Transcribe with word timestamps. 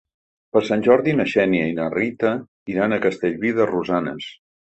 Per 0.55 0.61
Sant 0.69 0.85
Jordi 0.87 1.13
na 1.19 1.27
Xènia 1.33 1.67
i 1.73 1.75
na 1.81 1.89
Rita 1.97 2.33
iran 2.75 2.97
a 2.97 3.01
Castellví 3.05 3.53
de 3.61 3.71
Rosanes. 3.75 4.33